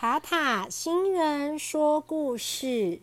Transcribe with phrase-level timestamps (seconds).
[0.00, 2.66] 塔塔星人说故事，《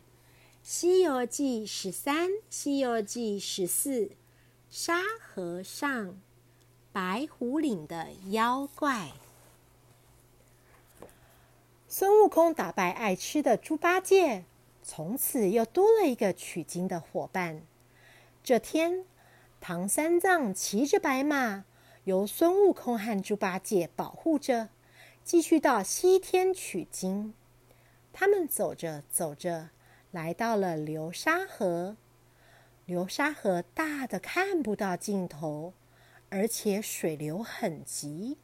[0.63, 4.11] 西游记》十三，《西游记》十四，
[4.69, 6.17] 沙和尚，
[6.93, 9.11] 白虎岭的妖怪。
[11.89, 14.45] 孙悟空打败爱吃的猪八戒，
[14.81, 17.61] 从此又多了一个取经的伙伴。
[18.41, 19.03] 这天，
[19.59, 21.65] 唐三藏骑着白马，
[22.05, 24.69] 由孙悟空和猪八戒保护着。
[25.25, 27.33] 继续到西天取经，
[28.13, 29.71] 他们走着走着，
[30.11, 31.97] 来到了流沙河。
[32.85, 35.73] 流沙河大的看不到尽头，
[36.29, 38.37] 而且水流很急，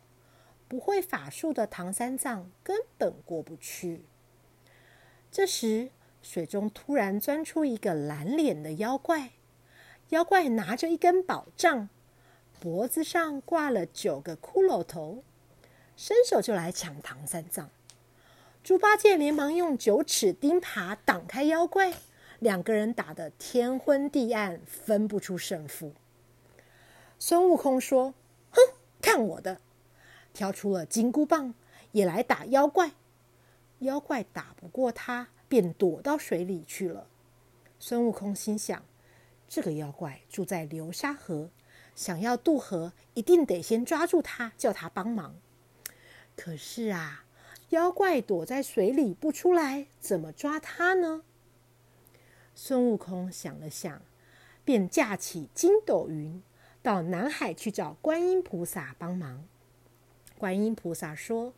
[0.67, 4.05] 不会法术的唐三藏根本过不去。
[5.29, 5.91] 这时，
[6.23, 9.33] 水中突然钻出一个蓝脸的妖怪，
[10.09, 11.89] 妖怪拿着一根宝杖，
[12.59, 15.23] 脖子上挂了九个骷髅头。
[16.03, 17.69] 伸手就来抢唐三藏，
[18.63, 21.93] 猪八戒连忙用九齿钉耙挡开妖怪，
[22.39, 25.93] 两个人打得天昏地暗，分不出胜负。
[27.19, 28.15] 孙悟空说
[28.49, 28.59] ：“哼，
[28.99, 29.61] 看我的！”
[30.33, 31.53] 挑出了金箍棒，
[31.91, 32.93] 也来打妖怪。
[33.77, 37.05] 妖怪打不过他，便躲到水里去了。
[37.77, 38.83] 孙悟空心想：
[39.47, 41.51] 这个妖怪住在流沙河，
[41.95, 45.35] 想要渡河，一定得先抓住他，叫他帮忙。
[46.43, 47.23] 可是啊，
[47.69, 51.21] 妖怪躲在水里不出来，怎么抓他呢？
[52.55, 54.01] 孙悟空想了想，
[54.65, 56.41] 便架起筋斗云，
[56.81, 59.47] 到南海去找观音菩萨帮忙。
[60.39, 61.53] 观音菩萨说：“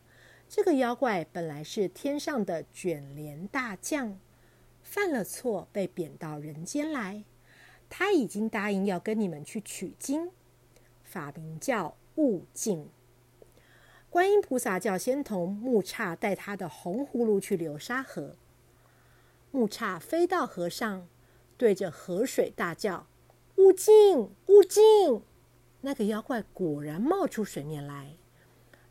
[0.50, 4.18] 这个妖怪本来是天上的卷帘大将，
[4.82, 7.24] 犯了错被贬到人间来。
[7.88, 10.30] 他已经答应要跟你们去取经，
[11.02, 12.90] 法名叫悟净。”
[14.14, 18.36] 观音菩萨叫仙童木叉带他的红葫芦去流沙河。
[19.50, 21.08] 木叉飞到河上，
[21.56, 23.08] 对着河水大叫
[23.58, 25.24] ：“悟净，悟净！”
[25.82, 28.14] 那个妖怪果然冒出水面来。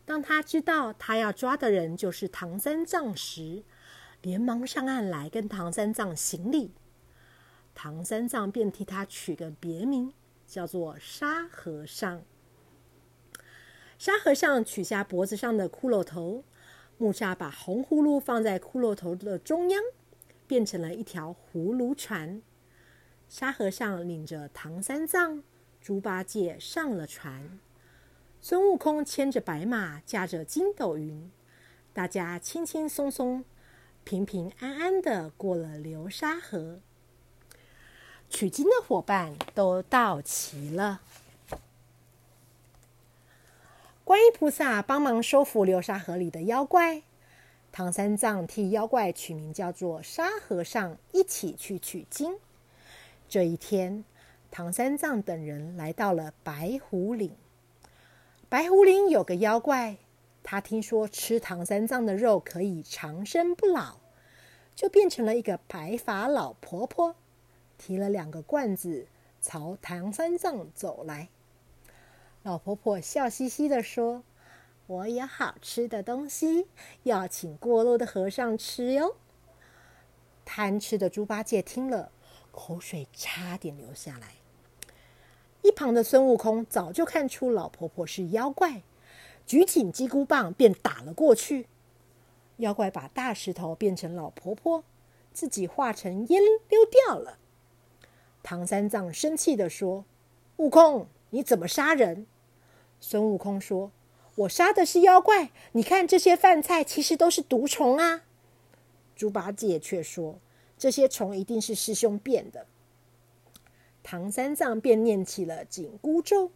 [0.03, 3.63] 当他知道他要抓的人就是唐三藏时，
[4.21, 6.73] 连忙上岸来跟唐三藏行礼。
[7.73, 10.11] 唐三藏便替他取个别名，
[10.45, 12.25] 叫做沙和尚。
[14.03, 16.43] 沙和尚取下脖子上的骷髅头，
[16.97, 19.81] 木叉把红葫芦放在骷髅头的中央，
[20.45, 22.41] 变成了一条葫芦船。
[23.29, 25.41] 沙和尚领着唐三藏、
[25.79, 27.57] 猪八戒上了船，
[28.41, 31.31] 孙悟空牵着白马，驾着筋斗云，
[31.93, 33.45] 大家轻轻松松、
[34.03, 36.81] 平平安安的过了流沙河。
[38.29, 40.99] 取经的伙伴都到齐了。
[44.13, 47.01] 观音菩萨帮忙收服流沙河里的妖怪，
[47.71, 52.35] 唐三藏替妖怪取名叫做沙和尚，一起去取经。
[53.27, 54.05] 这一天，
[54.51, 57.35] 唐三藏等人来到了白虎岭。
[58.49, 59.97] 白虎岭有个妖怪，
[60.43, 63.97] 他听说吃唐三藏的肉可以长生不老，
[64.75, 67.15] 就变成了一个白发老婆婆，
[67.79, 69.07] 提了两个罐子
[69.41, 71.29] 朝唐三藏走来。
[72.43, 74.21] 老婆婆笑嘻嘻地说
[74.87, 76.67] ：“我有好吃的东西，
[77.03, 79.15] 要请过路的和尚吃哟。”
[80.43, 82.11] 贪吃的猪八戒听了，
[82.51, 84.33] 口水差点流下来。
[85.61, 88.83] 一旁的孙悟空早就看出老婆婆是妖怪，
[89.45, 91.67] 举起金箍棒便打了过去。
[92.57, 94.83] 妖怪把大石头变成老婆婆，
[95.31, 97.37] 自己化成烟溜掉了。
[98.43, 100.03] 唐三藏生气地说
[100.57, 102.27] ：“悟空，你怎么杀人？”
[103.05, 103.91] 孙悟空说
[104.35, 108.23] ：“我杀的是妖怪，你看这些饭菜其实都是毒虫啊。”
[109.13, 110.39] 猪八戒却说
[110.79, 112.65] ：“这些虫一定是师兄变的。”
[114.01, 116.51] 唐三藏便念起了紧箍咒，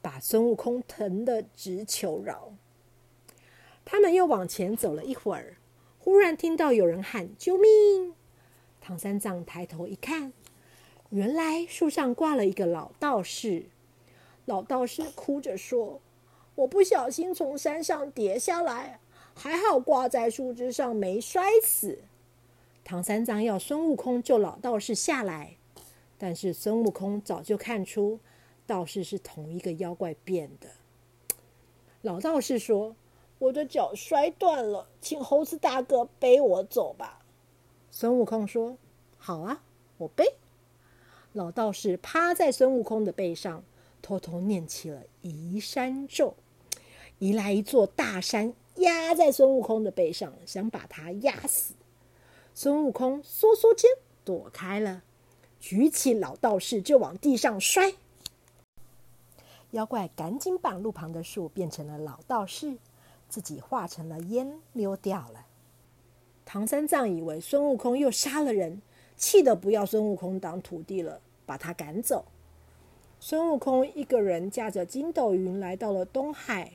[0.00, 2.54] 把孙悟空疼得直求饶。
[3.84, 5.58] 他们又往前走了一会儿，
[5.98, 8.14] 忽然听到有人喊：“救命！”
[8.80, 10.32] 唐三藏抬头一看，
[11.10, 13.66] 原来树上挂了一个老道士。
[14.44, 16.00] 老道士哭着说
[16.56, 18.98] ：“我不小心从山上跌下来，
[19.34, 22.00] 还好挂在树枝上没摔死。”
[22.84, 25.56] 唐三藏要孙悟空救老道士下来，
[26.18, 28.18] 但是孙悟空早就看出
[28.66, 30.68] 道士是同一个妖怪变的。
[32.00, 32.96] 老道士说
[33.38, 37.20] ：“我的脚摔断了，请猴子大哥背我走吧。”
[37.92, 38.76] 孙悟空说
[39.16, 39.62] ：“好啊，
[39.98, 40.34] 我背。”
[41.32, 43.62] 老道士趴在孙悟空的背上。
[44.02, 46.34] 偷偷念起了移山咒，
[47.20, 51.74] 移来一座大山，压在孙悟空的背上，想把他压死。
[52.52, 53.88] 孙悟空缩缩肩
[54.24, 55.02] 躲开了，
[55.60, 57.94] 举起老道士就往地上摔。
[59.70, 62.76] 妖怪赶紧把路旁的树变成了老道士，
[63.28, 65.46] 自己化成了烟溜掉了。
[66.44, 68.82] 唐三藏以为孙悟空又杀了人，
[69.16, 72.26] 气得不要孙悟空当徒弟了，把他赶走。
[73.24, 76.72] 孙悟空一个人驾着筋斗云来到了东海，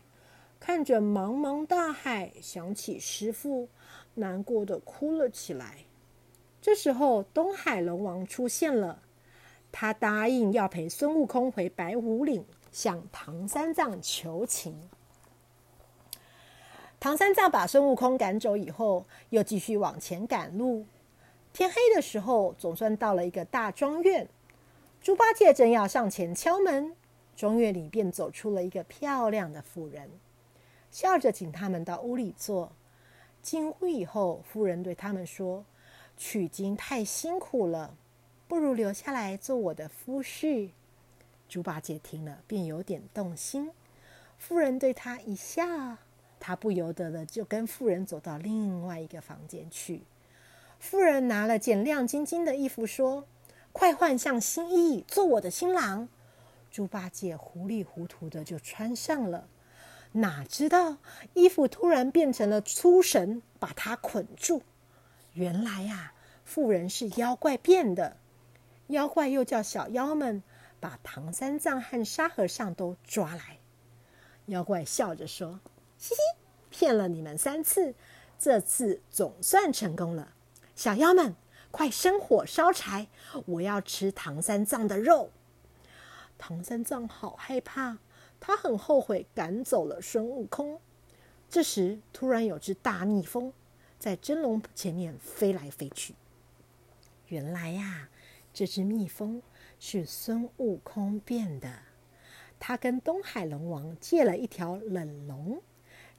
[0.61, 3.67] 看着茫茫大海，想起师傅，
[4.13, 5.79] 难过的哭了起来。
[6.61, 9.01] 这时候，东海龙王出现了，
[9.73, 12.45] 他答应要陪孙悟空回白虎岭。
[12.71, 14.73] 向唐三藏求情。
[16.97, 20.85] 唐三藏把孙悟空赶走以后，又继续往前赶路。
[21.51, 24.29] 天黑的时候，总算到了一个大庄院。
[25.01, 26.95] 猪八戒正要上前敲门，
[27.35, 30.09] 庄院里便走出了一个漂亮的妇人，
[30.91, 32.73] 笑着请他们到屋里坐。
[33.41, 35.63] 进屋以后，妇人对他们说
[36.17, 37.95] ：“取经太辛苦了，
[38.47, 40.71] 不如留下来做我的夫婿。”
[41.47, 43.71] 猪八戒听了，便有点动心。
[44.37, 45.65] 妇人对他一笑，
[46.41, 50.01] 他不由得的就跟妇人走到另外一个房间去。
[50.79, 53.23] 妇人拿了件亮晶晶的衣服，说
[53.77, 56.09] ：“快换上新衣，做我的新郎。”
[56.71, 59.47] 猪八戒糊里糊涂的就穿上了，
[60.13, 60.97] 哪知道
[61.35, 64.63] 衣服突然变成了粗绳，把他捆住。
[65.33, 66.13] 原来呀，
[66.43, 68.17] 妇人是妖怪变的，
[68.87, 70.41] 妖怪又叫小妖们。
[70.79, 73.57] 把唐三藏和沙和尚都抓来，
[74.45, 75.59] 妖怪笑着说
[75.97, 76.21] ：“嘻嘻，
[76.69, 77.95] 骗了你们三次，
[78.37, 80.33] 这次总算成功了。
[80.75, 81.35] 小妖们，
[81.71, 83.07] 快生火烧柴，
[83.45, 85.29] 我要吃唐三藏的肉。”
[86.37, 87.97] 唐三藏好害怕，
[88.39, 90.79] 他很后悔赶走了孙悟空。
[91.49, 93.51] 这时，突然有只大蜜蜂
[93.97, 96.13] 在真龙前面飞来飞去。
[97.27, 98.09] 原来呀，
[98.53, 99.41] 这只蜜蜂。
[99.79, 101.71] 是孙悟空变的，
[102.59, 105.61] 他跟东海龙王借了一条冷龙，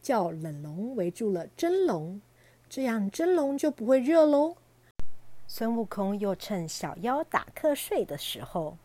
[0.01, 2.21] 叫冷龙围住了真龙，
[2.69, 4.57] 这样真龙就不会热喽。
[5.51, 8.77] 孙悟空又趁小妖打瞌睡的时候，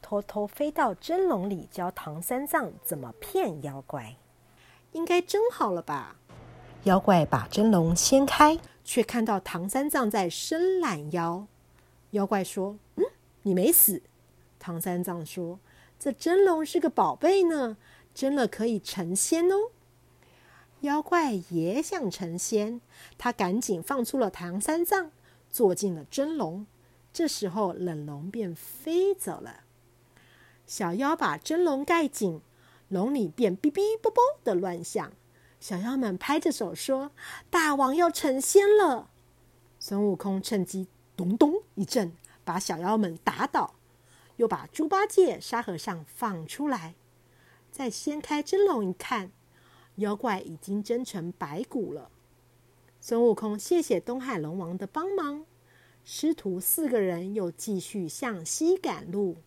[0.00, 4.16] 偷偷飞到真龙里，教唐三藏怎么骗妖怪。
[4.92, 6.16] 应该蒸好了吧？
[6.84, 11.46] 妖怪把真笼掀开，却看到唐三藏在伸懒腰。
[12.12, 13.04] 妖怪说：“嗯。”
[13.42, 14.02] 你没死，
[14.58, 15.58] 唐三藏说
[16.00, 17.76] ：“这真龙是个宝贝呢，
[18.14, 19.70] 蒸了可以成仙哦。”
[20.80, 22.80] 妖怪也想成仙，
[23.18, 25.10] 他赶紧放出了唐三藏，
[25.50, 26.66] 坐进了真龙。
[27.12, 29.64] 这时候冷龙便飞走了。
[30.66, 32.40] 小妖把真龙盖紧，
[32.88, 35.12] 龙里便哔哔啵啵的乱响。
[35.60, 37.10] 小妖们拍着手说
[37.50, 39.10] ：“大王要成仙了！”
[39.80, 42.12] 孙悟空趁机咚咚一阵。
[42.44, 43.74] 把小妖们打倒，
[44.36, 46.94] 又把猪八戒、沙和尚放出来，
[47.70, 49.30] 再掀开蒸笼一看，
[49.96, 52.10] 妖怪已经蒸成白骨了。
[53.08, 55.46] 孙悟空谢谢东海龙王的帮忙，
[56.04, 59.38] 师徒四个人又继续向西赶路。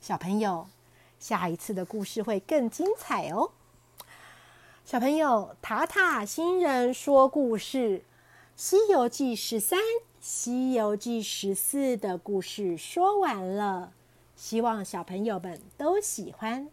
[0.00, 0.66] 小朋友，
[1.20, 3.52] 下一次的故事会更精彩哦！
[4.84, 7.98] 小朋友，塔塔星人说故事，
[8.56, 9.78] 《西游记》十三。
[10.20, 13.92] 《西游记》十四的故事说完了，
[14.34, 16.66] 希望小朋友们都喜欢。《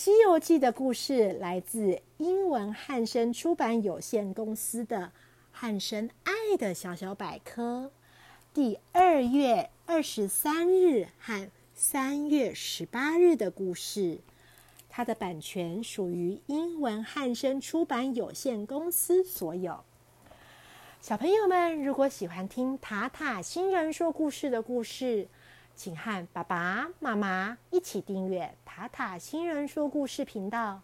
[0.00, 4.96] 西游记》的故事来自英文汉声出版有限公司的
[5.50, 7.86] 《汉声爱的小小百科》，
[8.54, 14.20] 第二月二十三日和三月十八日的故事。
[14.88, 19.82] 它的版权属于英文汉声出版有限公司所有。
[21.00, 25.26] 小朋友们，如果喜欢听塔塔新人说故事的故事，
[25.78, 30.80] 请和爸爸妈妈一起订阅塔塔星人说故事频道。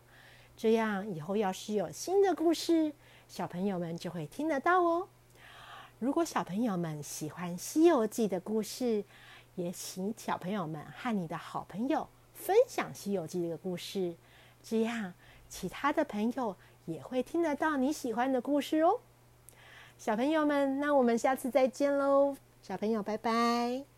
[0.56, 2.92] 这样以后要是有新的故事，
[3.26, 5.08] 小朋友们就会听得到哦。
[5.98, 9.02] 如果小朋友们喜欢《西游记》的故事，
[9.56, 14.14] 也请小朋友们和你的好朋友分享《西游记》这个故事，
[14.62, 15.12] 这样
[15.48, 19.00] 其他的朋友也会听得到你喜欢的故事哦。
[19.98, 22.36] 小朋友们，那我们下次再见喽！
[22.62, 23.93] 小朋友，拜拜。